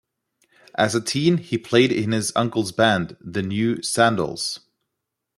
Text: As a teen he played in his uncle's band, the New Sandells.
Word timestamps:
As 0.73 0.95
a 0.95 0.99
teen 0.99 1.37
he 1.37 1.59
played 1.59 1.91
in 1.91 2.11
his 2.11 2.31
uncle's 2.35 2.71
band, 2.71 3.17
the 3.21 3.43
New 3.43 3.75
Sandells. 3.83 4.61